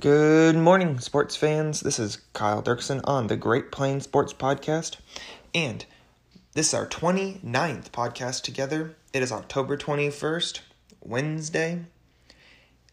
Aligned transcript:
Good 0.00 0.54
morning, 0.54 1.00
sports 1.00 1.34
fans. 1.34 1.80
This 1.80 1.98
is 1.98 2.18
Kyle 2.32 2.62
Dirksen 2.62 3.00
on 3.02 3.26
the 3.26 3.36
Great 3.36 3.72
Plains 3.72 4.04
Sports 4.04 4.32
Podcast. 4.32 4.98
And 5.52 5.84
this 6.54 6.68
is 6.68 6.74
our 6.74 6.86
29th 6.86 7.90
podcast 7.90 8.42
together. 8.42 8.94
It 9.12 9.24
is 9.24 9.32
October 9.32 9.76
21st, 9.76 10.60
Wednesday. 11.00 11.80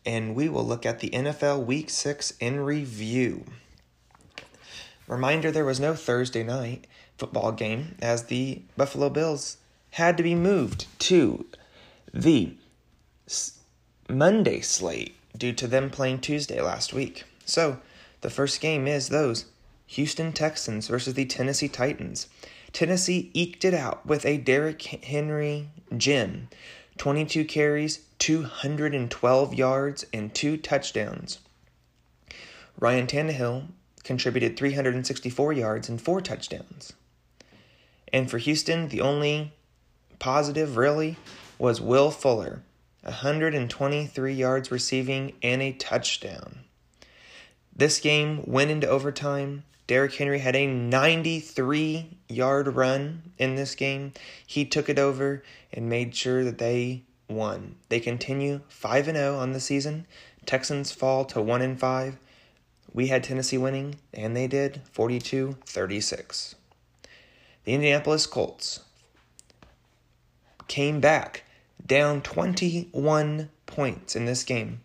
And 0.04 0.34
we 0.34 0.50
will 0.50 0.66
look 0.66 0.84
at 0.84 0.98
the 0.98 1.12
NFL 1.12 1.68
Week 1.68 1.92
6 1.92 2.34
in 2.40 2.62
review. 2.62 3.46
Reminder 5.08 5.52
there 5.52 5.64
was 5.64 5.80
no 5.80 5.94
Thursday 5.94 6.42
night 6.42 6.88
football 7.20 7.52
game 7.52 7.98
as 8.02 8.24
the 8.24 8.64
Buffalo 8.76 9.12
Bills 9.12 9.58
had 9.92 10.18
to 10.18 10.24
be 10.24 10.34
moved 10.34 10.88
to 11.02 11.46
the 12.12 12.56
Monday 14.10 14.62
slate 14.62 15.16
due 15.38 15.54
to 15.54 15.68
them 15.68 15.90
playing 15.90 16.20
Tuesday 16.20 16.62
last 16.62 16.94
week. 16.94 17.24
So, 17.46 17.80
the 18.22 18.30
first 18.30 18.62
game 18.62 18.88
is 18.88 19.10
those 19.10 19.46
Houston 19.88 20.34
Texans 20.34 20.88
versus 20.88 21.14
the 21.14 21.26
Tennessee 21.26 21.68
Titans. 21.68 22.28
Tennessee 22.74 23.32
eked 23.34 23.64
it 23.64 23.74
out 23.74 24.06
with 24.06 24.26
a 24.26 24.38
Derrick 24.38 24.82
Henry 24.82 25.70
gem 25.96 26.50
22 26.98 27.46
carries, 27.46 28.00
212 28.20 29.54
yards, 29.54 30.06
and 30.14 30.34
two 30.34 30.58
touchdowns. 30.58 31.40
Ryan 32.80 33.08
Tannehill 33.08 33.68
contributed 34.04 34.58
364 34.58 35.54
yards 35.54 35.90
and 35.90 36.02
four 36.02 36.22
touchdowns. 36.22 36.94
And 38.14 38.30
for 38.30 38.38
Houston, 38.38 38.90
the 38.90 39.02
only 39.02 39.54
positive 40.20 40.78
really 40.78 41.18
was 41.58 41.82
Will 41.82 42.12
Fuller, 42.12 42.62
123 43.06 44.34
yards 44.34 44.72
receiving 44.72 45.34
and 45.44 45.62
a 45.62 45.72
touchdown. 45.72 46.60
This 47.76 48.00
game 48.00 48.44
went 48.46 48.72
into 48.72 48.88
overtime. 48.88 49.64
Derrick 49.86 50.16
Henry 50.16 50.40
had 50.40 50.56
a 50.56 50.66
93 50.66 52.18
yard 52.28 52.68
run 52.76 53.32
in 53.38 53.56
this 53.56 53.76
game. 53.76 54.14
He 54.46 54.66
took 54.66 54.90
it 54.90 54.98
over 54.98 55.44
and 55.72 55.88
made 55.88 56.16
sure 56.16 56.44
that 56.44 56.58
they 56.58 57.04
won. 57.30 57.76
They 57.90 58.00
continue 58.00 58.62
5 58.70 59.06
0 59.06 59.38
on 59.38 59.52
the 59.52 59.60
season. 59.60 60.08
Texans 60.46 60.92
fall 60.92 61.26
to 61.26 61.42
1 61.42 61.62
and 61.62 61.80
5. 61.80 62.18
We 62.92 63.08
had 63.08 63.24
Tennessee 63.24 63.58
winning, 63.58 63.96
and 64.14 64.36
they 64.36 64.48
did 64.48 64.82
42 64.92 65.58
36. 65.66 66.56
The 67.66 67.74
Indianapolis 67.74 68.26
Colts 68.26 68.82
came 70.68 71.00
back 71.00 71.44
down 71.86 72.22
21 72.22 73.50
points 73.66 74.16
in 74.16 74.26
this 74.26 74.44
game. 74.44 74.82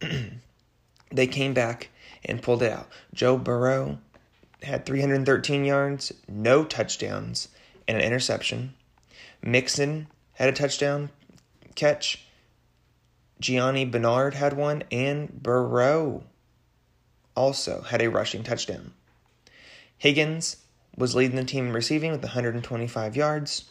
they 1.10 1.26
came 1.26 1.54
back 1.54 1.90
and 2.24 2.42
pulled 2.42 2.62
it 2.62 2.72
out. 2.72 2.88
Joe 3.12 3.36
Burrow 3.36 3.98
had 4.62 4.86
313 4.86 5.64
yards, 5.64 6.12
no 6.28 6.64
touchdowns, 6.64 7.48
and 7.86 7.98
an 7.98 8.04
interception. 8.04 8.74
Mixon 9.42 10.08
had 10.34 10.48
a 10.48 10.52
touchdown 10.52 11.10
catch. 11.74 12.26
Giovani 13.40 13.84
Bernard 13.84 14.34
had 14.34 14.54
one, 14.54 14.84
and 14.90 15.42
Burrow 15.42 16.24
also 17.36 17.82
had 17.82 18.00
a 18.00 18.08
rushing 18.08 18.42
touchdown. 18.42 18.92
Higgins 19.98 20.56
was 20.96 21.14
leading 21.14 21.36
the 21.36 21.44
team 21.44 21.66
in 21.66 21.72
receiving 21.72 22.12
with 22.12 22.22
125 22.22 23.16
yards. 23.16 23.64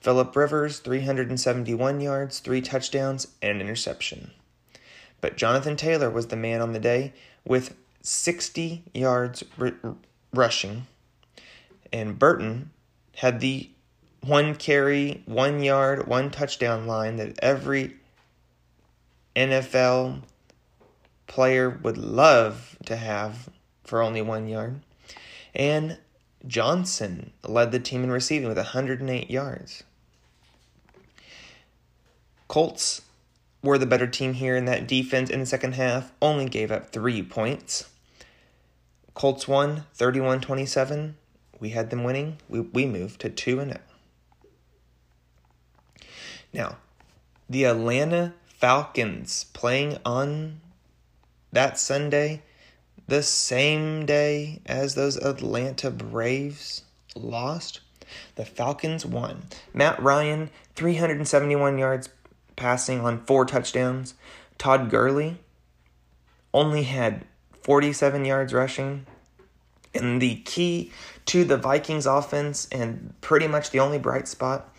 Philip 0.00 0.34
Rivers, 0.36 0.78
371 0.78 2.00
yards, 2.00 2.38
three 2.38 2.60
touchdowns, 2.60 3.28
and 3.42 3.52
an 3.52 3.60
interception. 3.60 4.30
But 5.20 5.36
Jonathan 5.36 5.76
Taylor 5.76 6.10
was 6.10 6.28
the 6.28 6.36
man 6.36 6.60
on 6.60 6.72
the 6.72 6.78
day 6.78 7.12
with 7.44 7.74
60 8.02 8.84
yards 8.94 9.44
r- 9.60 9.72
rushing. 10.32 10.86
And 11.92 12.18
Burton 12.18 12.70
had 13.16 13.40
the 13.40 13.70
one 14.20 14.54
carry, 14.54 15.22
one 15.26 15.62
yard, 15.62 16.06
one 16.06 16.30
touchdown 16.30 16.86
line 16.86 17.16
that 17.16 17.38
every 17.40 17.96
NFL 19.34 20.22
player 21.26 21.68
would 21.70 21.98
love 21.98 22.76
to 22.86 22.96
have 22.96 23.48
for 23.84 24.02
only 24.02 24.22
one 24.22 24.48
yard. 24.48 24.80
And 25.54 25.98
Johnson 26.46 27.32
led 27.42 27.72
the 27.72 27.80
team 27.80 28.04
in 28.04 28.10
receiving 28.10 28.48
with 28.48 28.56
108 28.56 29.30
yards. 29.30 29.82
Colts 32.48 33.02
were 33.62 33.78
the 33.78 33.86
better 33.86 34.06
team 34.06 34.32
here 34.34 34.56
in 34.56 34.64
that 34.64 34.86
defense 34.86 35.30
in 35.30 35.40
the 35.40 35.46
second 35.46 35.74
half, 35.74 36.12
only 36.22 36.46
gave 36.46 36.72
up 36.72 36.90
three 36.90 37.22
points. 37.22 37.88
Colts 39.14 39.46
won 39.46 39.84
31 39.94 40.40
27. 40.40 41.16
We 41.60 41.70
had 41.70 41.90
them 41.90 42.04
winning. 42.04 42.38
We, 42.48 42.60
we 42.60 42.86
moved 42.86 43.20
to 43.20 43.28
2 43.28 43.56
0. 43.56 43.76
Now, 46.52 46.78
the 47.50 47.64
Atlanta 47.64 48.32
Falcons 48.46 49.44
playing 49.52 49.98
on 50.04 50.60
that 51.52 51.78
Sunday, 51.78 52.42
the 53.06 53.22
same 53.22 54.06
day 54.06 54.60
as 54.66 54.94
those 54.94 55.16
Atlanta 55.16 55.90
Braves 55.90 56.82
lost. 57.14 57.80
The 58.36 58.44
Falcons 58.44 59.04
won. 59.04 59.44
Matt 59.74 60.02
Ryan, 60.02 60.50
371 60.76 61.78
yards 61.78 62.08
passing 62.58 63.00
on 63.00 63.24
four 63.24 63.46
touchdowns. 63.46 64.14
Todd 64.58 64.90
Gurley 64.90 65.38
only 66.52 66.82
had 66.82 67.24
47 67.62 68.24
yards 68.24 68.52
rushing. 68.52 69.06
And 69.94 70.20
the 70.20 70.36
key 70.36 70.92
to 71.26 71.44
the 71.44 71.56
Vikings 71.56 72.04
offense, 72.04 72.68
and 72.70 73.14
pretty 73.22 73.46
much 73.46 73.70
the 73.70 73.80
only 73.80 73.98
bright 73.98 74.28
spot, 74.28 74.74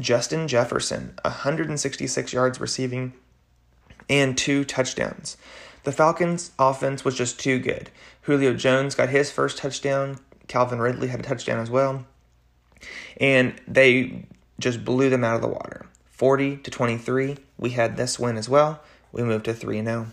Justin 0.00 0.46
Jefferson, 0.48 1.14
166 1.24 2.32
yards 2.32 2.60
receiving 2.60 3.12
and 4.08 4.36
two 4.36 4.64
touchdowns. 4.64 5.36
The 5.84 5.92
Falcons' 5.92 6.52
offense 6.58 7.04
was 7.04 7.16
just 7.16 7.40
too 7.40 7.58
good. 7.58 7.90
Julio 8.22 8.54
Jones 8.54 8.94
got 8.94 9.08
his 9.08 9.30
first 9.30 9.58
touchdown. 9.58 10.18
Calvin 10.46 10.80
Ridley 10.80 11.08
had 11.08 11.20
a 11.20 11.24
touchdown 11.24 11.58
as 11.58 11.70
well. 11.70 12.04
And 13.18 13.54
they 13.66 14.26
just 14.60 14.84
blew 14.84 15.10
them 15.10 15.24
out 15.24 15.36
of 15.36 15.42
the 15.42 15.48
water. 15.48 15.86
40 16.12 16.58
to 16.58 16.70
23. 16.70 17.36
We 17.58 17.70
had 17.70 17.96
this 17.96 18.18
win 18.18 18.36
as 18.36 18.48
well. 18.48 18.80
We 19.10 19.22
moved 19.22 19.46
to 19.46 19.54
3 19.54 19.82
0. 19.82 20.06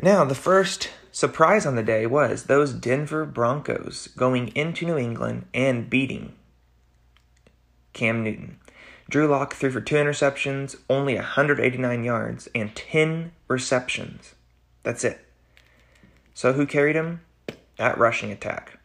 Now, 0.00 0.24
the 0.24 0.34
first 0.34 0.90
surprise 1.10 1.66
on 1.66 1.74
the 1.74 1.82
day 1.82 2.06
was 2.06 2.44
those 2.44 2.72
Denver 2.72 3.24
Broncos 3.24 4.08
going 4.08 4.48
into 4.48 4.86
New 4.86 4.96
England 4.96 5.46
and 5.52 5.90
beating 5.90 6.34
Cam 7.92 8.22
Newton. 8.22 8.58
Drew 9.10 9.26
Lock 9.26 9.54
threw 9.54 9.70
for 9.70 9.80
two 9.80 9.96
interceptions, 9.96 10.76
only 10.88 11.14
189 11.14 12.04
yards, 12.04 12.48
and 12.54 12.76
10 12.76 13.32
receptions. 13.48 14.34
That's 14.82 15.02
it. 15.02 15.24
So, 16.34 16.52
who 16.52 16.66
carried 16.66 16.94
him? 16.94 17.22
That 17.78 17.98
rushing 17.98 18.30
attack. 18.30 18.78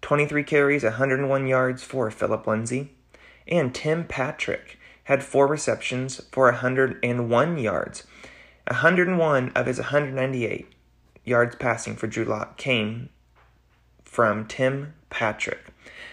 23 0.00 0.44
carries, 0.44 0.84
101 0.84 1.46
yards 1.46 1.82
for 1.82 2.10
Philip 2.10 2.46
Lindsay. 2.46 2.93
And 3.46 3.74
Tim 3.74 4.04
Patrick 4.04 4.78
had 5.04 5.22
four 5.22 5.46
receptions 5.46 6.20
for 6.32 6.46
101 6.46 7.58
yards. 7.58 8.06
101 8.66 9.52
of 9.54 9.66
his 9.66 9.78
198 9.78 10.72
yards 11.24 11.56
passing 11.56 11.96
for 11.96 12.06
Drew 12.06 12.24
Lock 12.24 12.56
came 12.56 13.10
from 14.04 14.46
Tim 14.46 14.94
Patrick. 15.10 15.66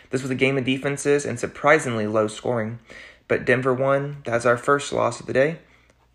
This 0.10 0.22
was 0.22 0.32
a 0.32 0.36
game 0.36 0.58
of 0.58 0.66
defenses 0.66 1.26
and 1.26 1.40
surprisingly 1.40 2.08
low 2.08 2.28
scoring, 2.28 2.80
but 3.28 3.46
Denver 3.46 3.74
won. 3.74 4.22
That's 4.26 4.46
our 4.46 4.58
first 4.58 4.92
loss 4.92 5.20
of 5.22 5.28
the 5.28 5.34
day. 5.34 5.60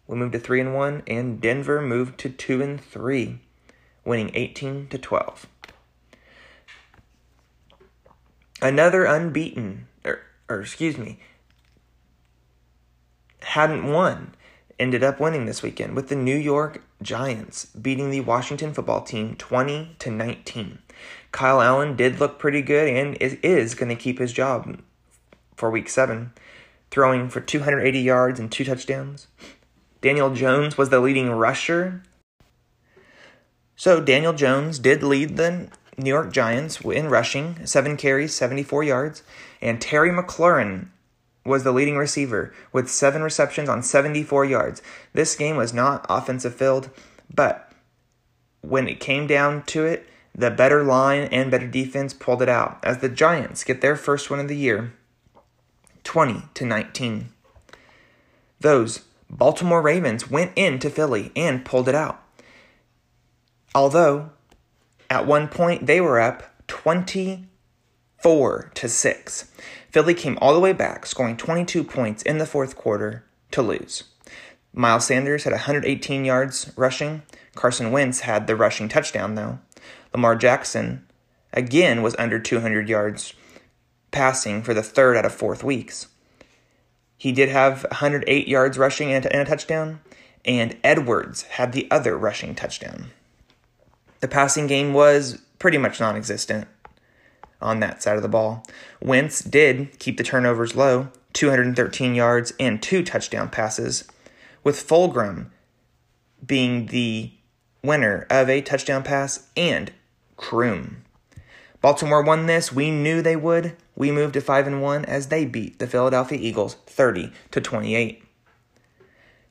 We 0.07 0.17
moved 0.17 0.35
to 0.35 0.39
3 0.39 0.61
and 0.61 0.75
1 0.75 1.03
and 1.07 1.41
Denver 1.41 1.81
moved 1.81 2.19
to 2.19 2.29
2 2.29 2.63
and 2.63 2.81
3, 2.81 3.41
winning 4.05 4.31
18 4.35 4.89
to 4.89 4.99
12. 4.99 5.47
Another 8.61 9.05
unbeaten 9.05 9.87
or, 10.05 10.21
or 10.49 10.61
excuse 10.61 10.97
me, 10.99 11.19
hadn't 13.41 13.91
won 13.91 14.35
ended 14.79 15.03
up 15.03 15.19
winning 15.21 15.47
this 15.47 15.63
weekend 15.63 15.97
with 15.97 16.09
the 16.09 16.17
New 16.17 16.37
York 16.37 16.83
Giants 17.03 17.67
beating 17.67 18.11
the 18.11 18.21
Washington 18.21 18.75
football 18.75 19.03
team 19.03 19.35
20 19.37 19.97
to 19.99 20.11
19. 20.11 20.79
Kyle 21.33 21.61
Allen 21.61 21.97
did 21.97 22.21
look 22.21 22.39
pretty 22.39 22.63
good 22.63 22.89
and 22.89 23.17
is, 23.17 23.35
is 23.43 23.75
going 23.75 23.89
to 23.89 23.95
keep 23.95 24.19
his 24.19 24.33
job 24.33 24.81
for 25.55 25.71
week 25.71 25.89
7, 25.89 26.33
throwing 26.91 27.29
for 27.29 27.41
280 27.41 27.99
yards 27.99 28.41
and 28.41 28.51
two 28.53 28.65
touchdowns. 28.65 29.29
Daniel 30.01 30.33
Jones 30.35 30.77
was 30.77 30.91
the 30.91 31.01
leading 31.01 31.31
rusher. 31.31 32.03
So 33.77 34.01
Daniel 34.01 34.33
Jones 34.33 34.79
did 34.79 35.03
lead 35.03 35.37
the 35.37 35.69
New 35.99 36.11
York 36.11 36.33
Giants 36.33 36.81
in 36.81 37.09
rushing, 37.09 37.65
7 37.65 37.97
carries, 37.97 38.35
74 38.35 38.85
yards, 38.85 39.23
and 39.63 39.81
Terry 39.81 40.11
McLaurin 40.11 40.89
was 41.45 41.65
the 41.65 41.73
leading 41.73 41.97
receiver 41.97 42.53
with 42.73 42.91
seven 42.91 43.23
receptions 43.23 43.69
on 43.69 43.83
74 43.83 44.45
yards. 44.45 44.83
This 45.13 45.35
game 45.37 45.57
was 45.57 45.73
not 45.73 46.05
offensive 46.09 46.55
filled, 46.55 46.91
but 47.33 47.73
when 48.61 48.89
it 48.89 49.01
came 49.01 49.27
down 49.27 49.63
to 49.65 49.85
it, 49.85 50.09
the 50.35 50.51
better 50.51 50.83
line 50.83 51.29
and 51.33 51.51
better 51.51 51.67
defense 51.67 52.13
pulled 52.13 52.43
it 52.43 52.49
out 52.49 52.79
as 52.83 52.99
the 52.99 53.09
Giants 53.09 53.65
get 53.65 53.81
their 53.81 53.97
first 53.97 54.29
win 54.29 54.41
of 54.41 54.49
the 54.49 54.57
year 54.57 54.93
20 56.05 56.43
to 56.55 56.67
19. 56.67 57.31
Those 58.61 59.05
Baltimore 59.31 59.83
Ravens 59.83 60.31
went 60.31 60.53
into 60.57 60.91
Philly 60.91 61.33
and 61.35 61.65
pulled 61.65 61.89
it 61.89 61.95
out. 61.95 62.23
Although 63.75 64.31
at 65.17 65.27
one 65.27 65.49
point 65.49 65.87
they 65.87 66.01
were 66.01 66.21
up 66.21 66.45
24 66.69 68.71
to 68.75 68.89
6. 68.89 69.51
Philly 69.91 70.15
came 70.15 70.39
all 70.43 70.53
the 70.53 70.61
way 70.61 70.75
back, 70.75 71.07
scoring 71.07 71.39
22 71.39 71.85
points 71.85 72.23
in 72.23 72.37
the 72.37 72.45
fourth 72.45 72.77
quarter 72.77 73.25
to 73.51 73.63
lose. 73.63 74.05
Miles 74.75 75.07
Sanders 75.07 75.45
had 75.45 75.55
118 75.55 76.27
yards 76.27 76.71
rushing. 76.77 77.23
Carson 77.55 77.93
Wentz 77.93 78.21
had 78.21 78.47
the 78.47 78.57
rushing 78.57 78.91
touchdown, 78.91 79.37
though. 79.37 79.59
Lamar 80.13 80.37
Jackson, 80.37 81.07
again, 81.55 82.03
was 82.03 82.15
under 82.19 82.39
200 82.39 82.87
yards 82.87 83.33
passing 84.11 84.63
for 84.63 84.75
the 84.75 84.83
third 84.83 85.17
out 85.17 85.25
of 85.25 85.35
fourth 85.35 85.65
weeks. 85.65 86.09
He 87.17 87.33
did 87.33 87.49
have 87.49 87.85
108 87.85 88.47
yards 88.47 88.77
rushing 88.77 89.13
and 89.13 89.25
a 89.25 89.45
touchdown, 89.47 90.01
and 90.45 90.77
Edwards 90.85 91.43
had 91.43 91.73
the 91.73 91.91
other 91.91 92.19
rushing 92.19 92.55
touchdown. 92.55 93.13
The 94.21 94.29
passing 94.29 94.67
game 94.67 94.93
was 94.93 95.41
pretty 95.59 95.79
much 95.79 96.01
non 96.01 96.17
existent 96.17 96.69
on 97.61 97.81
that 97.81 98.03
side 98.03 98.17
of 98.17 98.23
the 98.23 98.29
ball. 98.29 98.65
Wentz 99.01 99.41
did 99.41 99.99
keep 99.99 100.17
the 100.17 100.25
turnovers 100.25 100.77
low, 100.77 101.09
213 101.33 102.15
yards 102.15 102.53
and 102.59 102.83
two 102.83 103.03
touchdown 103.03 103.49
passes, 103.49 104.05
with 104.63 104.87
Fulgham 104.87 105.51
being 106.45 106.87
the 106.87 107.33
winner 107.83 108.27
of 108.31 108.49
a 108.49 108.61
touchdown 108.63 109.03
pass 109.03 109.49
and 109.57 109.93
Croom. 110.37 111.03
Baltimore 111.81 112.23
won 112.23 112.47
this. 112.47 112.73
We 112.73 112.91
knew 112.91 113.23
they 113.23 113.37
would. 113.37 113.77
We 113.95 114.11
moved 114.11 114.35
to 114.35 114.41
5 114.41 114.67
and 114.67 114.83
1 114.83 115.05
as 115.05 115.29
they 115.29 115.45
beat 115.45 115.79
the 115.79 115.87
Philadelphia 115.87 116.39
Eagles 116.41 116.75
30 116.87 117.33
to 117.53 117.61
28. 117.61 118.23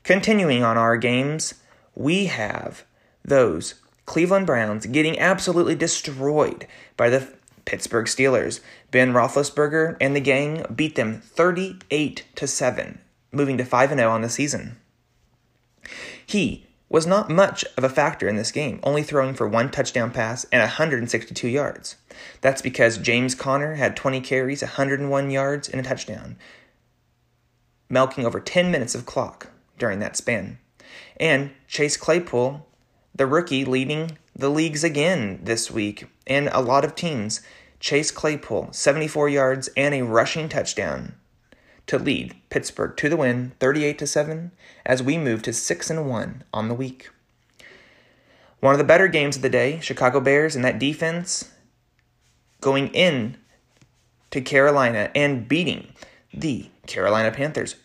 Continuing 0.04 0.62
on 0.62 0.78
our 0.78 0.96
games, 0.96 1.54
we 1.94 2.26
have 2.26 2.84
those 3.24 3.74
Cleveland 4.06 4.46
Browns 4.46 4.86
getting 4.86 5.18
absolutely 5.18 5.74
destroyed 5.74 6.66
by 6.96 7.10
the 7.10 7.28
Pittsburgh 7.64 8.06
Steelers. 8.06 8.60
Ben 8.90 9.12
Roethlisberger 9.12 9.96
and 10.00 10.16
the 10.16 10.20
gang 10.20 10.64
beat 10.74 10.94
them 10.94 11.20
38 11.20 12.24
to 12.36 12.46
7, 12.46 13.00
moving 13.32 13.58
to 13.58 13.64
5 13.64 13.90
0 13.90 14.10
on 14.10 14.22
the 14.22 14.28
season. 14.28 14.78
He 16.24 16.66
was 16.88 17.06
not 17.06 17.28
much 17.28 17.64
of 17.76 17.82
a 17.82 17.88
factor 17.88 18.28
in 18.28 18.36
this 18.36 18.52
game, 18.52 18.78
only 18.82 19.02
throwing 19.02 19.34
for 19.34 19.48
one 19.48 19.70
touchdown 19.70 20.12
pass 20.12 20.46
and 20.52 20.60
162 20.60 21.48
yards. 21.48 21.96
That's 22.40 22.62
because 22.62 22.98
James 22.98 23.34
Conner 23.34 23.74
had 23.74 23.96
20 23.96 24.20
carries, 24.20 24.62
101 24.62 25.30
yards, 25.30 25.68
and 25.68 25.80
a 25.80 25.84
touchdown, 25.84 26.36
milking 27.88 28.24
over 28.24 28.38
10 28.38 28.70
minutes 28.70 28.94
of 28.94 29.04
clock 29.04 29.48
during 29.78 29.98
that 29.98 30.16
span. 30.16 30.58
And 31.18 31.50
Chase 31.66 31.96
Claypool 31.96 32.66
the 33.16 33.26
rookie 33.26 33.64
leading 33.64 34.18
the 34.34 34.50
leagues 34.50 34.84
again 34.84 35.40
this 35.42 35.70
week, 35.70 36.06
and 36.26 36.48
a 36.52 36.60
lot 36.60 36.84
of 36.84 36.94
teams. 36.94 37.40
Chase 37.78 38.10
Claypool, 38.10 38.68
74 38.72 39.28
yards 39.28 39.68
and 39.76 39.94
a 39.94 40.02
rushing 40.02 40.48
touchdown 40.48 41.14
to 41.86 41.98
lead 41.98 42.34
Pittsburgh 42.50 42.96
to 42.96 43.08
the 43.08 43.16
win, 43.16 43.52
38 43.60 43.98
to 43.98 44.06
7, 44.06 44.50
as 44.84 45.02
we 45.02 45.18
move 45.18 45.42
to 45.42 45.52
6 45.52 45.90
and 45.90 46.08
1 46.08 46.44
on 46.52 46.68
the 46.68 46.74
week. 46.74 47.10
One 48.60 48.72
of 48.72 48.78
the 48.78 48.84
better 48.84 49.08
games 49.08 49.36
of 49.36 49.42
the 49.42 49.50
day, 49.50 49.78
Chicago 49.80 50.20
Bears 50.20 50.56
and 50.56 50.64
that 50.64 50.78
defense 50.78 51.52
going 52.60 52.88
in 52.88 53.36
to 54.30 54.40
Carolina 54.40 55.10
and 55.14 55.46
beating 55.46 55.92
the 56.32 56.70
Carolina 56.86 57.30
Panthers 57.30 57.76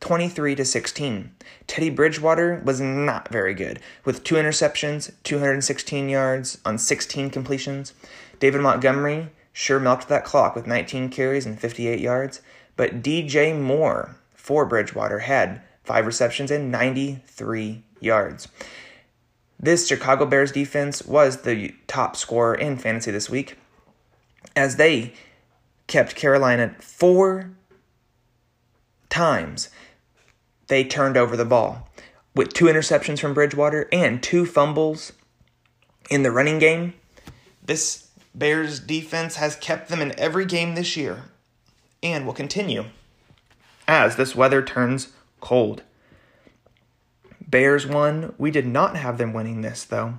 23 0.00 0.54
to 0.54 0.64
16. 0.64 1.32
Teddy 1.66 1.90
Bridgewater 1.90 2.62
was 2.64 2.80
not 2.80 3.28
very 3.28 3.54
good 3.54 3.80
with 4.04 4.24
two 4.24 4.36
interceptions, 4.36 5.12
216 5.24 6.08
yards 6.08 6.58
on 6.64 6.78
16 6.78 7.30
completions. 7.30 7.94
David 8.38 8.60
Montgomery 8.60 9.30
sure 9.52 9.80
milked 9.80 10.08
that 10.08 10.24
clock 10.24 10.54
with 10.54 10.66
19 10.66 11.08
carries 11.08 11.44
and 11.44 11.58
58 11.58 11.98
yards, 11.98 12.40
but 12.76 13.02
DJ 13.02 13.58
Moore 13.58 14.16
for 14.34 14.64
Bridgewater 14.64 15.20
had 15.20 15.62
5 15.82 16.06
receptions 16.06 16.50
and 16.50 16.70
93 16.70 17.82
yards. 18.00 18.48
This 19.58 19.88
Chicago 19.88 20.24
Bears 20.26 20.52
defense 20.52 21.02
was 21.04 21.38
the 21.42 21.74
top 21.88 22.14
scorer 22.14 22.54
in 22.54 22.76
fantasy 22.76 23.10
this 23.10 23.28
week 23.28 23.56
as 24.54 24.76
they 24.76 25.12
kept 25.88 26.14
Carolina 26.14 26.76
four 26.78 27.50
times 29.08 29.70
they 30.68 30.84
turned 30.84 31.16
over 31.16 31.36
the 31.36 31.44
ball 31.44 31.88
with 32.34 32.52
two 32.52 32.66
interceptions 32.66 33.18
from 33.18 33.34
Bridgewater 33.34 33.88
and 33.92 34.22
two 34.22 34.46
fumbles 34.46 35.12
in 36.08 36.22
the 36.22 36.30
running 36.30 36.58
game. 36.58 36.94
This 37.62 38.08
Bears 38.34 38.78
defense 38.78 39.36
has 39.36 39.56
kept 39.56 39.88
them 39.88 40.00
in 40.00 40.18
every 40.18 40.46
game 40.46 40.74
this 40.74 40.96
year 40.96 41.24
and 42.02 42.24
will 42.24 42.34
continue 42.34 42.84
as 43.88 44.16
this 44.16 44.36
weather 44.36 44.62
turns 44.62 45.12
cold. 45.40 45.82
Bears 47.40 47.86
won. 47.86 48.34
We 48.38 48.50
did 48.50 48.66
not 48.66 48.96
have 48.96 49.18
them 49.18 49.32
winning 49.32 49.62
this 49.62 49.84
though. 49.84 50.18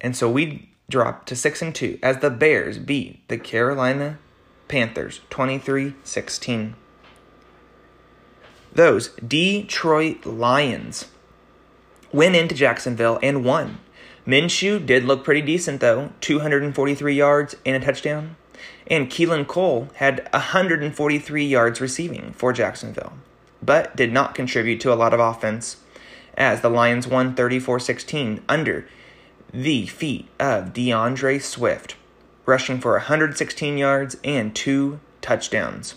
And 0.00 0.14
so 0.14 0.30
we 0.30 0.70
dropped 0.88 1.28
to 1.28 1.36
6 1.36 1.62
and 1.62 1.74
2 1.74 1.98
as 2.02 2.18
the 2.18 2.30
Bears 2.30 2.78
beat 2.78 3.26
the 3.28 3.38
Carolina 3.38 4.18
Panthers 4.68 5.20
23-16 5.30 6.74
those 8.72 9.08
Detroit 9.26 10.24
Lions 10.24 11.06
went 12.12 12.36
into 12.36 12.54
Jacksonville 12.54 13.18
and 13.22 13.44
won. 13.44 13.78
Minshew 14.26 14.84
did 14.84 15.04
look 15.04 15.24
pretty 15.24 15.42
decent 15.42 15.80
though, 15.80 16.10
243 16.20 17.14
yards 17.14 17.56
and 17.64 17.82
a 17.82 17.84
touchdown. 17.84 18.36
And 18.86 19.10
Keelan 19.10 19.46
Cole 19.46 19.88
had 19.94 20.28
143 20.32 21.44
yards 21.44 21.80
receiving 21.80 22.32
for 22.32 22.52
Jacksonville, 22.52 23.12
but 23.62 23.94
did 23.96 24.12
not 24.12 24.34
contribute 24.34 24.80
to 24.80 24.92
a 24.92 24.96
lot 24.96 25.14
of 25.14 25.20
offense 25.20 25.76
as 26.36 26.60
the 26.60 26.70
Lions 26.70 27.06
won 27.06 27.34
34 27.34 27.80
16 27.80 28.42
under 28.48 28.86
the 29.52 29.86
feet 29.86 30.28
of 30.38 30.72
D'Andre 30.72 31.38
Swift, 31.38 31.96
rushing 32.46 32.80
for 32.80 32.92
116 32.92 33.78
yards 33.78 34.16
and 34.22 34.54
two 34.54 35.00
touchdowns. 35.20 35.94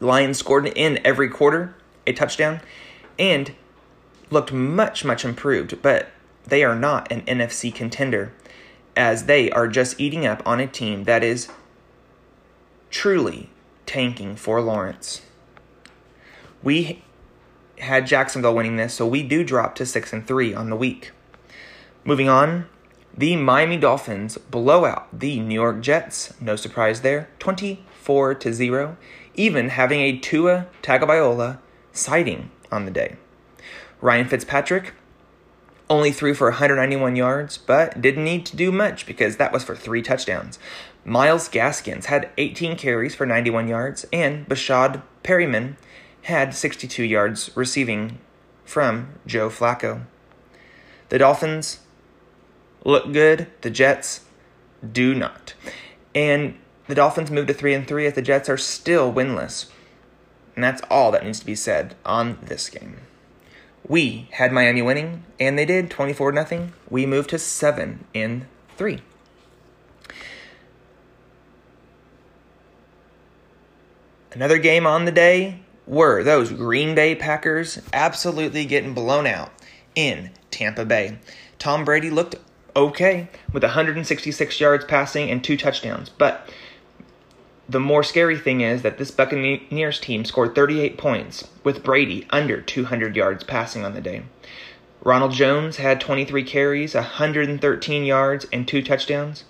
Lions 0.00 0.38
scored 0.38 0.66
in 0.66 1.00
every 1.04 1.28
quarter 1.28 1.74
a 2.06 2.12
touchdown 2.12 2.60
and 3.18 3.52
looked 4.30 4.52
much, 4.52 5.04
much 5.04 5.24
improved, 5.24 5.80
but 5.82 6.08
they 6.44 6.64
are 6.64 6.76
not 6.76 7.10
an 7.10 7.22
NFC 7.22 7.74
contender 7.74 8.32
as 8.96 9.26
they 9.26 9.50
are 9.50 9.68
just 9.68 10.00
eating 10.00 10.26
up 10.26 10.42
on 10.46 10.60
a 10.60 10.66
team 10.66 11.04
that 11.04 11.22
is 11.22 11.48
truly 12.90 13.50
tanking 13.86 14.36
for 14.36 14.60
Lawrence. 14.60 15.22
We 16.62 17.02
had 17.78 18.06
Jacksonville 18.06 18.54
winning 18.54 18.76
this, 18.76 18.94
so 18.94 19.06
we 19.06 19.22
do 19.22 19.44
drop 19.44 19.74
to 19.76 19.86
6 19.86 20.12
and 20.12 20.26
3 20.26 20.54
on 20.54 20.70
the 20.70 20.76
week. 20.76 21.12
Moving 22.04 22.28
on, 22.28 22.66
the 23.16 23.36
Miami 23.36 23.76
Dolphins 23.76 24.38
blow 24.38 24.84
out 24.84 25.08
the 25.16 25.40
New 25.40 25.54
York 25.54 25.80
Jets. 25.80 26.34
No 26.40 26.56
surprise 26.56 27.02
there. 27.02 27.28
24 27.38 28.34
to 28.36 28.52
0 28.52 28.96
even 29.38 29.70
having 29.70 30.00
a 30.00 30.18
Tua 30.18 30.66
Tagovailoa 30.82 31.58
sighting 31.92 32.50
on 32.70 32.84
the 32.84 32.90
day. 32.90 33.16
Ryan 34.00 34.28
Fitzpatrick 34.28 34.92
only 35.88 36.12
threw 36.12 36.34
for 36.34 36.50
191 36.50 37.16
yards, 37.16 37.56
but 37.56 38.00
didn't 38.00 38.24
need 38.24 38.44
to 38.46 38.56
do 38.56 38.70
much 38.70 39.06
because 39.06 39.36
that 39.36 39.52
was 39.52 39.64
for 39.64 39.74
three 39.74 40.02
touchdowns. 40.02 40.58
Myles 41.04 41.48
Gaskins 41.48 42.06
had 42.06 42.30
18 42.36 42.76
carries 42.76 43.14
for 43.14 43.24
91 43.24 43.68
yards, 43.68 44.04
and 44.12 44.46
Breshad 44.46 45.02
Perriman 45.24 45.76
had 46.22 46.54
62 46.54 47.02
yards 47.02 47.50
receiving 47.54 48.18
from 48.64 49.14
Joe 49.26 49.48
Flacco. 49.48 50.02
The 51.08 51.18
Dolphins 51.18 51.80
look 52.84 53.12
good, 53.12 53.46
the 53.62 53.70
Jets 53.70 54.26
do 54.92 55.14
not. 55.14 55.54
And 56.14 56.58
the 56.88 56.94
Dolphins 56.94 57.30
move 57.30 57.46
to 57.46 57.54
3 57.54 57.74
and 57.74 57.86
3 57.86 58.06
as 58.06 58.14
the 58.14 58.22
Jets 58.22 58.48
are 58.48 58.56
still 58.56 59.12
winless. 59.12 59.66
And 60.54 60.64
that's 60.64 60.82
all 60.90 61.12
that 61.12 61.24
needs 61.24 61.38
to 61.40 61.46
be 61.46 61.54
said 61.54 61.94
on 62.04 62.38
this 62.42 62.68
game. 62.68 62.96
We 63.86 64.28
had 64.32 64.52
Miami 64.52 64.82
winning, 64.82 65.24
and 65.38 65.58
they 65.58 65.64
did 65.64 65.90
24 65.90 66.46
0. 66.46 66.68
We 66.90 67.06
moved 67.06 67.30
to 67.30 67.38
7 67.38 68.04
and 68.14 68.46
3. 68.76 69.00
Another 74.32 74.58
game 74.58 74.86
on 74.86 75.04
the 75.04 75.12
day 75.12 75.60
were 75.86 76.22
those 76.22 76.52
Green 76.52 76.94
Bay 76.94 77.14
Packers 77.14 77.80
absolutely 77.92 78.66
getting 78.66 78.94
blown 78.94 79.26
out 79.26 79.50
in 79.94 80.30
Tampa 80.50 80.84
Bay. 80.84 81.18
Tom 81.58 81.84
Brady 81.84 82.10
looked 82.10 82.36
okay 82.76 83.28
with 83.52 83.62
166 83.62 84.60
yards 84.60 84.84
passing 84.84 85.30
and 85.30 85.42
two 85.42 85.56
touchdowns, 85.56 86.08
but 86.08 86.48
the 87.68 87.80
more 87.80 88.02
scary 88.02 88.38
thing 88.38 88.62
is 88.62 88.82
that 88.82 88.96
this 88.96 89.10
Buccaneers 89.10 90.00
team 90.00 90.24
scored 90.24 90.54
38 90.54 90.96
points 90.96 91.48
with 91.62 91.84
Brady 91.84 92.26
under 92.30 92.62
200 92.62 93.14
yards 93.14 93.44
passing 93.44 93.84
on 93.84 93.92
the 93.92 94.00
day. 94.00 94.22
Ronald 95.02 95.32
Jones 95.32 95.76
had 95.76 96.00
23 96.00 96.42
carries, 96.44 96.94
113 96.94 98.04
yards, 98.04 98.46
and 98.52 98.66
two 98.66 98.82
touchdowns. 98.82 99.44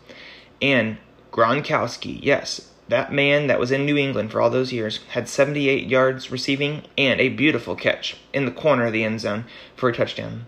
And 0.60 0.98
Gronkowski, 1.30 2.18
yes, 2.20 2.72
that 2.88 3.12
man 3.12 3.46
that 3.46 3.60
was 3.60 3.70
in 3.70 3.86
New 3.86 3.96
England 3.96 4.32
for 4.32 4.40
all 4.40 4.50
those 4.50 4.72
years, 4.72 4.98
had 5.10 5.28
78 5.28 5.86
yards 5.86 6.30
receiving 6.30 6.82
and 6.96 7.20
a 7.20 7.28
beautiful 7.28 7.76
catch 7.76 8.16
in 8.32 8.46
the 8.46 8.50
corner 8.50 8.86
of 8.86 8.92
the 8.92 9.04
end 9.04 9.20
zone 9.20 9.44
for 9.76 9.88
a 9.88 9.94
touchdown. 9.94 10.46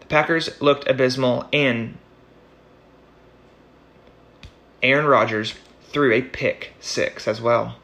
The 0.00 0.06
Packers 0.06 0.60
looked 0.60 0.88
abysmal, 0.88 1.48
and 1.52 1.96
Aaron 4.82 5.06
Rodgers 5.06 5.54
threw 5.90 6.12
a 6.12 6.22
pick 6.22 6.74
six 6.80 7.26
as 7.26 7.40
well. 7.40 7.76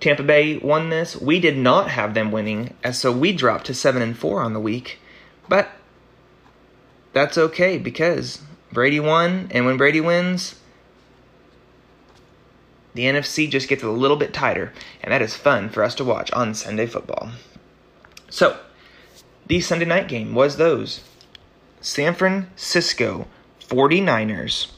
Tampa 0.00 0.22
Bay 0.22 0.56
won 0.56 0.88
this. 0.88 1.14
We 1.14 1.40
did 1.40 1.58
not 1.58 1.90
have 1.90 2.14
them 2.14 2.32
winning, 2.32 2.74
so 2.92 3.12
we 3.12 3.32
dropped 3.32 3.66
to 3.66 3.74
seven 3.74 4.00
and 4.00 4.16
four 4.16 4.42
on 4.42 4.54
the 4.54 4.60
week. 4.60 4.98
But 5.48 5.70
that's 7.12 7.36
okay 7.36 7.76
because 7.76 8.40
Brady 8.72 9.00
won, 9.00 9.48
and 9.50 9.66
when 9.66 9.76
Brady 9.76 10.00
wins, 10.00 10.54
the 12.94 13.04
NFC 13.04 13.48
just 13.48 13.68
gets 13.68 13.82
a 13.82 13.90
little 13.90 14.16
bit 14.16 14.32
tighter, 14.32 14.72
and 15.02 15.12
that 15.12 15.22
is 15.22 15.36
fun 15.36 15.68
for 15.68 15.82
us 15.82 15.94
to 15.96 16.04
watch 16.04 16.30
on 16.32 16.54
Sunday 16.54 16.86
football. 16.86 17.30
So, 18.30 18.58
the 19.46 19.60
Sunday 19.60 19.84
night 19.84 20.08
game 20.08 20.34
was 20.34 20.56
those 20.56 21.02
San 21.80 22.14
Francisco 22.14 23.26
49ers 23.68 24.68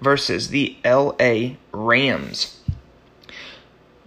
versus 0.00 0.48
the 0.48 0.76
LA 0.84 1.56
Rams. 1.72 2.60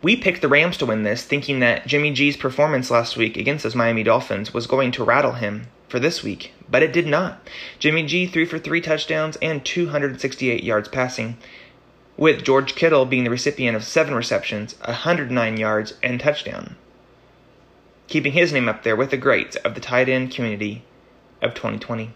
We 0.02 0.16
picked 0.16 0.42
the 0.42 0.48
Rams 0.48 0.78
to 0.78 0.86
win 0.86 1.04
this, 1.04 1.24
thinking 1.24 1.60
that 1.60 1.88
Jimmy 1.88 2.12
G's 2.12 2.38
performance 2.38 2.92
last 2.92 3.18
week 3.18 3.36
against 3.36 3.64
those 3.64 3.76
Miami 3.76 4.04
Dolphins 4.04 4.54
was 4.54 4.68
going 4.68 4.92
to 4.92 5.04
rattle 5.04 5.34
him 5.34 5.68
for 5.90 6.00
this 6.00 6.22
week, 6.22 6.54
but 6.70 6.84
it 6.84 6.94
did 6.94 7.08
not. 7.08 7.48
Jimmy 7.80 8.06
G 8.06 8.28
threw 8.28 8.46
for 8.46 8.60
three 8.60 8.82
touchdowns 8.82 9.38
and 9.42 9.66
268 9.66 10.64
yards 10.64 10.88
passing, 10.88 11.38
with 12.16 12.44
George 12.44 12.76
Kittle 12.76 13.06
being 13.06 13.24
the 13.24 13.30
recipient 13.30 13.76
of 13.76 13.84
seven 13.84 14.14
receptions, 14.14 14.76
109 14.86 15.58
yards, 15.58 15.94
and 16.04 16.20
touchdown, 16.20 16.76
keeping 18.08 18.34
his 18.34 18.54
name 18.54 18.70
up 18.70 18.84
there 18.84 18.96
with 18.96 19.12
the 19.12 19.18
greats 19.18 19.56
of 19.58 19.76
the 19.76 19.82
tight 19.82 20.10
end 20.10 20.32
community 20.32 20.84
of 21.42 21.54
2020. 21.54 22.12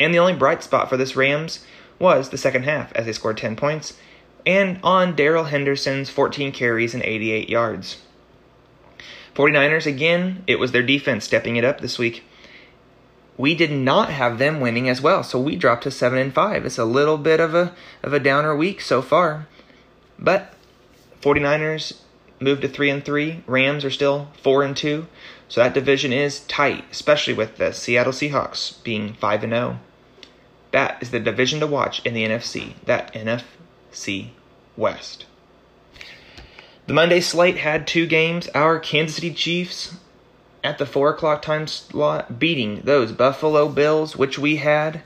And 0.00 0.12
the 0.12 0.18
only 0.18 0.34
bright 0.34 0.62
spot 0.62 0.88
for 0.88 0.96
this 0.96 1.16
Rams 1.16 1.64
was 1.98 2.30
the 2.30 2.38
second 2.38 2.64
half, 2.64 2.92
as 2.94 3.06
they 3.06 3.12
scored 3.12 3.36
10 3.36 3.56
points, 3.56 3.94
and 4.46 4.78
on 4.82 5.16
Darrell 5.16 5.44
Henderson's 5.44 6.10
14 6.10 6.52
carries 6.52 6.94
and 6.94 7.02
88 7.02 7.48
yards. 7.48 8.02
49ers, 9.34 9.86
again, 9.86 10.44
it 10.46 10.58
was 10.58 10.72
their 10.72 10.82
defense 10.82 11.24
stepping 11.24 11.56
it 11.56 11.64
up 11.64 11.80
this 11.80 11.98
week. 11.98 12.24
We 13.36 13.54
did 13.54 13.72
not 13.72 14.10
have 14.10 14.38
them 14.38 14.60
winning 14.60 14.88
as 14.88 15.00
well, 15.00 15.24
so 15.24 15.40
we 15.40 15.56
dropped 15.56 15.82
to 15.84 15.90
7 15.90 16.16
and 16.18 16.32
5. 16.32 16.64
It's 16.64 16.78
a 16.78 16.84
little 16.84 17.18
bit 17.18 17.40
of 17.40 17.52
a 17.54 17.74
of 18.02 18.12
a 18.12 18.20
downer 18.20 18.54
week 18.54 18.80
so 18.80 19.02
far. 19.02 19.48
But 20.20 20.54
49ers 21.20 21.98
moved 22.38 22.62
to 22.62 22.68
3 22.68 22.90
and 22.90 23.04
3. 23.04 23.42
Rams 23.46 23.84
are 23.84 23.90
still 23.90 24.28
4 24.40 24.62
and 24.62 24.76
2. 24.76 25.08
So 25.48 25.60
that 25.60 25.74
division 25.74 26.12
is 26.12 26.40
tight, 26.40 26.84
especially 26.92 27.34
with 27.34 27.56
the 27.56 27.72
Seattle 27.72 28.12
Seahawks 28.12 28.82
being 28.84 29.14
5 29.14 29.42
and 29.42 29.52
0. 29.52 29.80
That 30.74 31.00
is 31.00 31.12
the 31.12 31.20
division 31.20 31.60
to 31.60 31.68
watch 31.68 32.04
in 32.04 32.14
the 32.14 32.24
NFC, 32.24 32.72
that 32.86 33.14
NFC 33.14 34.30
West. 34.76 35.24
The 36.88 36.92
Monday 36.92 37.20
slate 37.20 37.58
had 37.58 37.86
two 37.86 38.08
games. 38.08 38.48
Our 38.56 38.80
Kansas 38.80 39.14
City 39.14 39.32
Chiefs 39.32 39.94
at 40.64 40.78
the 40.78 40.84
4 40.84 41.10
o'clock 41.10 41.42
time 41.42 41.68
slot 41.68 42.40
beating 42.40 42.80
those 42.80 43.12
Buffalo 43.12 43.68
Bills, 43.68 44.16
which 44.16 44.36
we 44.36 44.56
had. 44.56 45.02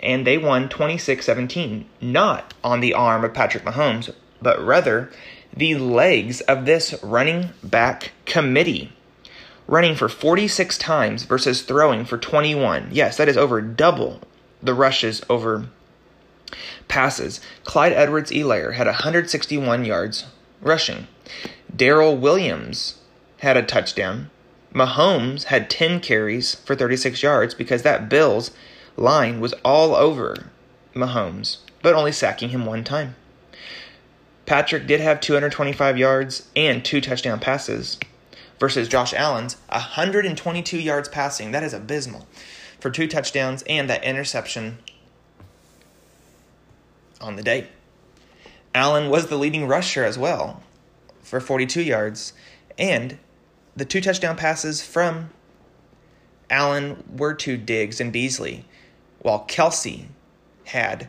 And 0.00 0.26
they 0.26 0.38
won 0.38 0.68
26 0.68 1.24
17. 1.24 1.86
Not 2.00 2.52
on 2.64 2.80
the 2.80 2.94
arm 2.94 3.22
of 3.24 3.32
Patrick 3.32 3.64
Mahomes, 3.64 4.12
but 4.42 4.60
rather 4.60 5.08
the 5.56 5.76
legs 5.76 6.40
of 6.40 6.66
this 6.66 7.00
running 7.00 7.50
back 7.62 8.10
committee 8.26 8.90
running 9.66 9.94
for 9.94 10.08
46 10.08 10.78
times 10.78 11.24
versus 11.24 11.62
throwing 11.62 12.04
for 12.04 12.18
21. 12.18 12.88
Yes, 12.92 13.16
that 13.16 13.28
is 13.28 13.36
over 13.36 13.60
double 13.60 14.20
the 14.62 14.74
rushes 14.74 15.22
over 15.28 15.66
passes. 16.88 17.40
Clyde 17.64 17.92
Edwards 17.92 18.30
Helaire 18.30 18.74
had 18.74 18.86
161 18.86 19.84
yards 19.84 20.26
rushing. 20.60 21.06
Darrel 21.74 22.16
Williams 22.16 22.98
had 23.38 23.56
a 23.56 23.62
touchdown. 23.62 24.30
Mahomes 24.74 25.44
had 25.44 25.70
10 25.70 26.00
carries 26.00 26.54
for 26.54 26.74
36 26.74 27.22
yards 27.22 27.54
because 27.54 27.82
that 27.82 28.08
Bills 28.08 28.50
line 28.96 29.40
was 29.40 29.54
all 29.64 29.94
over 29.94 30.50
Mahomes, 30.94 31.58
but 31.82 31.94
only 31.94 32.12
sacking 32.12 32.50
him 32.50 32.66
one 32.66 32.84
time. 32.84 33.14
Patrick 34.46 34.86
did 34.86 35.00
have 35.00 35.20
225 35.20 35.96
yards 35.96 36.48
and 36.54 36.84
two 36.84 37.00
touchdown 37.00 37.40
passes 37.40 37.98
versus 38.58 38.88
Josh 38.88 39.12
Allen's 39.12 39.56
122 39.68 40.78
yards 40.78 41.08
passing. 41.08 41.50
That 41.52 41.62
is 41.62 41.72
abysmal 41.72 42.26
for 42.80 42.90
two 42.90 43.06
touchdowns 43.06 43.62
and 43.68 43.88
that 43.90 44.04
interception 44.04 44.78
on 47.20 47.36
the 47.36 47.42
day. 47.42 47.68
Allen 48.74 49.08
was 49.08 49.28
the 49.28 49.36
leading 49.36 49.66
rusher 49.66 50.04
as 50.04 50.18
well 50.18 50.62
for 51.22 51.40
42 51.40 51.82
yards, 51.82 52.32
and 52.76 53.18
the 53.76 53.84
two 53.84 54.00
touchdown 54.00 54.36
passes 54.36 54.84
from 54.84 55.30
Allen 56.50 57.02
were 57.16 57.34
to 57.34 57.56
Diggs 57.56 58.00
and 58.00 58.12
Beasley, 58.12 58.64
while 59.20 59.46
Kelce 59.46 60.06
had 60.64 61.08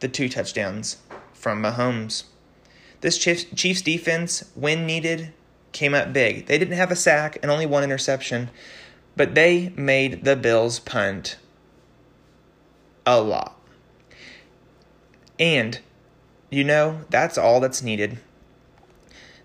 the 0.00 0.08
two 0.08 0.28
touchdowns 0.28 0.98
from 1.32 1.62
Mahomes. 1.62 2.24
This 3.00 3.16
Chiefs 3.18 3.82
defense, 3.82 4.44
when 4.54 4.86
needed, 4.86 5.32
came 5.72 5.94
up 5.94 6.12
big. 6.12 6.46
They 6.46 6.58
didn't 6.58 6.76
have 6.76 6.90
a 6.90 6.96
sack 6.96 7.38
and 7.42 7.50
only 7.50 7.66
one 7.66 7.82
interception, 7.82 8.50
but 9.16 9.34
they 9.34 9.72
made 9.76 10.24
the 10.24 10.36
Bills 10.36 10.78
punt 10.78 11.36
a 13.06 13.20
lot. 13.20 13.58
And, 15.38 15.80
you 16.50 16.64
know, 16.64 17.00
that's 17.10 17.36
all 17.36 17.60
that's 17.60 17.82
needed. 17.82 18.18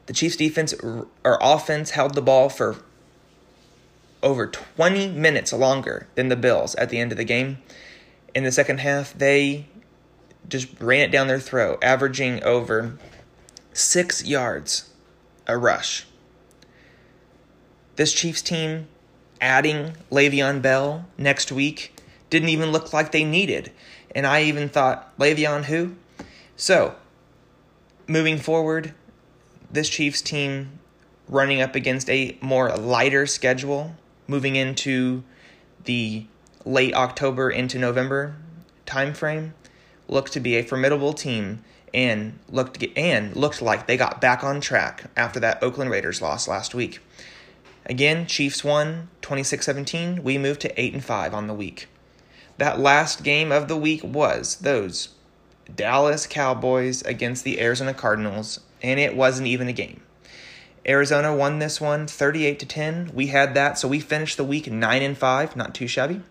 The 0.05 0.13
Chiefs 0.13 0.35
defense 0.35 0.73
or 0.73 1.07
offense 1.23 1.91
held 1.91 2.13
the 2.13 2.21
ball 2.21 2.49
for 2.49 2.77
over 4.23 4.47
20 4.47 5.09
minutes 5.09 5.53
longer 5.53 6.07
than 6.15 6.29
the 6.29 6.35
Bills 6.35 6.75
at 6.75 6.89
the 6.89 6.99
end 6.99 7.11
of 7.11 7.17
the 7.17 7.23
game. 7.23 7.57
In 8.33 8.43
the 8.43 8.51
second 8.51 8.79
half, 8.79 9.13
they 9.13 9.67
just 10.47 10.79
ran 10.79 11.01
it 11.01 11.11
down 11.11 11.27
their 11.27 11.39
throat, 11.39 11.79
averaging 11.81 12.43
over 12.43 12.97
six 13.73 14.25
yards 14.25 14.89
a 15.45 15.57
rush. 15.57 16.06
This 17.97 18.13
Chiefs 18.13 18.43
team 18.43 18.87
adding 19.41 19.97
Le'Veon 20.11 20.61
Bell 20.61 21.07
next 21.17 21.51
week 21.51 21.99
didn't 22.29 22.49
even 22.49 22.71
look 22.71 22.93
like 22.93 23.11
they 23.11 23.23
needed. 23.23 23.71
And 24.13 24.27
I 24.27 24.43
even 24.43 24.69
thought, 24.69 25.17
Le'Veon 25.17 25.65
who? 25.65 25.95
So, 26.55 26.93
moving 28.07 28.37
forward, 28.37 28.93
this 29.71 29.89
Chiefs 29.89 30.21
team 30.21 30.77
running 31.27 31.59
up 31.59 31.73
against 31.73 32.07
a 32.11 32.37
more 32.39 32.69
lighter 32.75 33.25
schedule, 33.25 33.95
moving 34.27 34.55
into 34.55 35.23
the 35.85 36.27
late 36.65 36.93
October 36.93 37.49
into 37.49 37.79
November 37.79 38.35
timeframe, 38.85 39.53
looked 40.07 40.33
to 40.33 40.39
be 40.39 40.55
a 40.55 40.63
formidable 40.63 41.13
team 41.13 41.63
and 41.95 42.37
looked 42.47 42.85
and 42.95 43.35
looked 43.35 43.59
like 43.59 43.87
they 43.87 43.97
got 43.97 44.21
back 44.21 44.43
on 44.43 44.61
track 44.61 45.05
after 45.17 45.39
that 45.39 45.63
Oakland 45.63 45.89
Raiders 45.89 46.21
loss 46.21 46.47
last 46.47 46.75
week. 46.75 46.99
Again, 47.87 48.27
Chiefs 48.27 48.63
won 48.63 49.09
26-17. 49.21 50.21
We 50.21 50.37
moved 50.37 50.61
to 50.61 50.79
8 50.79 50.93
and 50.93 51.03
5 51.03 51.33
on 51.33 51.47
the 51.47 51.53
week. 51.53 51.87
That 52.57 52.79
last 52.79 53.23
game 53.23 53.51
of 53.51 53.67
the 53.67 53.77
week 53.77 54.03
was 54.03 54.57
those 54.57 55.09
Dallas 55.73 56.27
Cowboys 56.27 57.01
against 57.03 57.43
the 57.43 57.61
Arizona 57.61 57.93
Cardinals, 57.93 58.59
and 58.81 58.99
it 58.99 59.15
wasn't 59.15 59.47
even 59.47 59.67
a 59.67 59.73
game. 59.73 60.01
Arizona 60.87 61.35
won 61.35 61.59
this 61.59 61.79
one 61.79 62.07
38 62.07 62.59
to 62.59 62.65
10. 62.65 63.11
We 63.13 63.27
had 63.27 63.53
that, 63.53 63.77
so 63.77 63.87
we 63.87 63.99
finished 63.99 64.37
the 64.37 64.43
week 64.43 64.69
9 64.69 65.01
and 65.01 65.17
5, 65.17 65.55
not 65.55 65.73
too 65.73 65.87
shabby. 65.87 66.21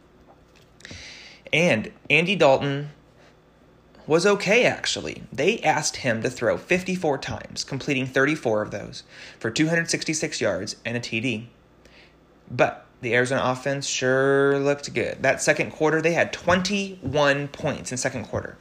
And 1.52 1.90
Andy 2.10 2.36
Dalton 2.36 2.90
was 4.06 4.26
okay, 4.26 4.64
actually. 4.64 5.22
They 5.32 5.58
asked 5.60 5.96
him 5.96 6.22
to 6.22 6.30
throw 6.30 6.56
54 6.56 7.18
times, 7.18 7.64
completing 7.64 8.06
34 8.06 8.62
of 8.62 8.70
those 8.70 9.02
for 9.38 9.50
266 9.50 10.40
yards 10.40 10.76
and 10.84 10.96
a 10.96 11.00
TD. 11.00 11.46
But 12.50 12.86
the 13.00 13.14
Arizona 13.14 13.42
offense 13.44 13.86
sure 13.86 14.58
looked 14.58 14.92
good. 14.94 15.22
That 15.22 15.42
second 15.42 15.72
quarter, 15.72 16.00
they 16.00 16.12
had 16.12 16.32
21 16.32 17.48
points 17.48 17.90
in 17.90 17.98
second 17.98 18.24
quarter. 18.24 18.56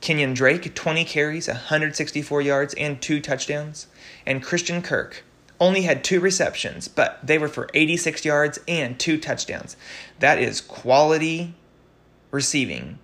Kenyan 0.00 0.34
Drake, 0.34 0.74
20 0.74 1.04
carries, 1.04 1.48
164 1.48 2.42
yards, 2.42 2.74
and 2.74 3.00
two 3.00 3.20
touchdowns. 3.20 3.86
And 4.26 4.42
Christian 4.42 4.82
Kirk 4.82 5.24
only 5.60 5.82
had 5.82 6.04
two 6.04 6.20
receptions, 6.20 6.88
but 6.88 7.18
they 7.22 7.38
were 7.38 7.48
for 7.48 7.70
86 7.72 8.24
yards 8.24 8.58
and 8.68 8.98
two 8.98 9.18
touchdowns. 9.18 9.76
That 10.18 10.38
is 10.38 10.60
quality 10.60 11.54
receiving 12.30 12.98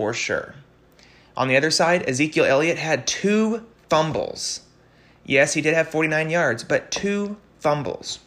for 0.00 0.14
sure. 0.14 0.54
On 1.36 1.46
the 1.46 1.58
other 1.58 1.70
side, 1.70 2.08
Ezekiel 2.08 2.46
Elliott 2.46 2.78
had 2.78 3.06
two 3.06 3.66
fumbles. 3.90 4.62
Yes, 5.26 5.52
he 5.52 5.60
did 5.60 5.74
have 5.74 5.88
49 5.88 6.30
yards, 6.30 6.64
but 6.64 6.90
two 6.90 7.36
fumbles. 7.58 8.20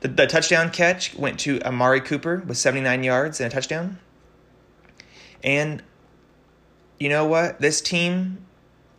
The, 0.00 0.08
the 0.08 0.26
touchdown 0.26 0.70
catch 0.70 1.14
went 1.14 1.40
to 1.40 1.58
Amari 1.62 2.02
Cooper 2.02 2.44
with 2.46 2.58
79 2.58 3.02
yards 3.02 3.40
and 3.40 3.50
a 3.50 3.54
touchdown. 3.54 3.98
And 5.42 5.82
you 7.00 7.08
know 7.08 7.24
what? 7.24 7.62
This 7.62 7.80
team, 7.80 8.44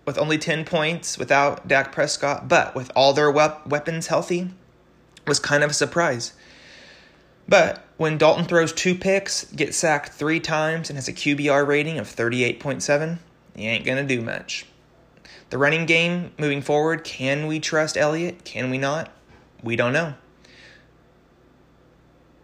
with 0.03 0.17
only 0.17 0.39
10 0.39 0.65
points 0.65 1.19
without 1.19 1.67
Dak 1.67 1.91
Prescott, 1.91 2.47
but 2.47 2.73
with 2.73 2.91
all 2.95 3.13
their 3.13 3.29
weapons 3.29 4.07
healthy, 4.07 4.49
was 5.27 5.39
kind 5.39 5.63
of 5.63 5.69
a 5.69 5.75
surprise. 5.75 6.33
But 7.47 7.85
when 7.97 8.17
Dalton 8.17 8.45
throws 8.45 8.71
two 8.71 8.95
picks, 8.95 9.45
gets 9.45 9.75
sacked 9.75 10.13
three 10.13 10.39
times, 10.39 10.89
and 10.89 10.97
has 10.97 11.07
a 11.07 11.13
QBR 11.13 11.65
rating 11.65 11.97
of 11.97 12.07
38.7, 12.07 13.17
he 13.55 13.65
ain't 13.65 13.85
going 13.85 13.97
to 13.97 14.15
do 14.15 14.21
much. 14.21 14.65
The 15.49 15.57
running 15.57 15.85
game 15.85 16.31
moving 16.37 16.61
forward, 16.61 17.03
can 17.03 17.47
we 17.47 17.59
trust 17.59 17.97
Elliott? 17.97 18.43
Can 18.43 18.69
we 18.69 18.77
not? 18.77 19.11
We 19.63 19.75
don't 19.75 19.93
know. 19.93 20.13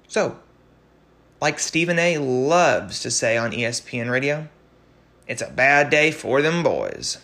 So, 0.07 0.39
like 1.39 1.59
Stephen 1.59 1.99
A 1.99 2.17
loves 2.17 2.99
to 3.01 3.11
say 3.11 3.37
on 3.37 3.51
ESPN 3.51 4.09
radio, 4.09 4.47
it's 5.27 5.41
a 5.41 5.51
bad 5.51 5.89
day 5.89 6.11
for 6.11 6.41
them 6.41 6.63
boys. 6.63 7.19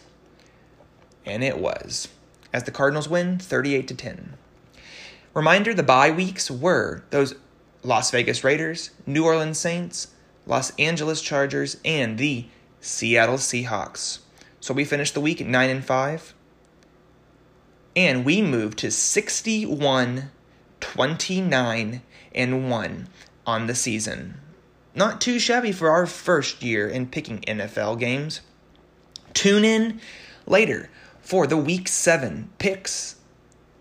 And 1.25 1.43
it 1.43 1.57
was, 1.57 2.09
as 2.53 2.63
the 2.63 2.71
Cardinals 2.71 3.09
win 3.09 3.39
38 3.39 3.87
to 3.87 3.95
10. 3.95 4.35
Reminder 5.33 5.73
the 5.73 5.83
bye 5.83 6.11
weeks 6.11 6.49
were 6.51 7.03
those 7.11 7.35
Las 7.83 8.11
Vegas 8.11 8.43
Raiders, 8.43 8.91
New 9.05 9.25
Orleans 9.25 9.57
Saints, 9.57 10.09
Los 10.45 10.71
Angeles 10.77 11.21
Chargers, 11.21 11.77
and 11.85 12.17
the 12.17 12.45
Seattle 12.81 13.37
Seahawks. 13.37 14.19
So 14.59 14.73
we 14.73 14.85
finished 14.85 15.13
the 15.13 15.21
week 15.21 15.39
at 15.41 15.47
9 15.47 15.69
and 15.69 15.85
5. 15.85 16.33
And 17.95 18.25
we 18.25 18.41
moved 18.41 18.77
to 18.79 18.91
61 18.91 20.31
29 20.79 22.01
and 22.33 22.69
1 22.69 23.07
on 23.45 23.67
the 23.67 23.75
season. 23.75 24.39
Not 24.95 25.21
too 25.21 25.39
shabby 25.39 25.71
for 25.71 25.89
our 25.89 26.05
first 26.05 26.63
year 26.63 26.87
in 26.87 27.07
picking 27.07 27.41
NFL 27.41 27.99
games. 27.99 28.41
Tune 29.33 29.65
in 29.65 29.99
later 30.45 30.89
for 31.21 31.47
the 31.47 31.57
week 31.57 31.87
7 31.87 32.49
picks 32.57 33.15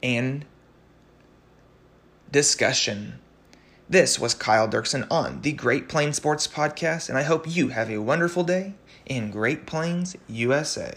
and 0.02 0.45
discussion. 2.31 3.19
This 3.90 4.18
was 4.18 4.35
Kyle 4.35 4.68
Dirksen 4.68 5.07
on 5.11 5.40
the 5.40 5.52
Great 5.52 5.88
Plains 5.88 6.16
Sports 6.16 6.47
Podcast, 6.47 7.09
and 7.09 7.16
I 7.16 7.23
hope 7.23 7.47
you 7.49 7.68
have 7.68 7.88
a 7.88 7.97
wonderful 8.02 8.45
day 8.45 8.75
in 9.07 9.30
Great 9.30 9.64
Plains, 9.64 10.14
USA. 10.28 10.92